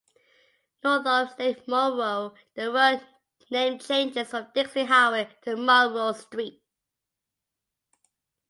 North 0.83 1.05
of 1.05 1.37
Lake 1.37 1.67
Monroe, 1.67 2.33
the 2.55 2.71
road 2.71 3.05
name 3.51 3.77
changes 3.77 4.29
from 4.31 4.47
Dixie 4.55 4.85
Highway 4.85 5.29
to 5.43 5.55
Monroe 5.55 6.13
Street. 6.13 6.59